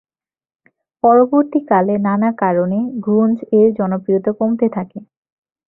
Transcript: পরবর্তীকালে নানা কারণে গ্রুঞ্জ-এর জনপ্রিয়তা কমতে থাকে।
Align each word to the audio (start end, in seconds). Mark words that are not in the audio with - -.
পরবর্তীকালে 1.03 1.95
নানা 2.07 2.29
কারণে 2.41 2.77
গ্রুঞ্জ-এর 3.03 3.67
জনপ্রিয়তা 3.79 4.31
কমতে 4.39 4.67
থাকে। 4.75 4.99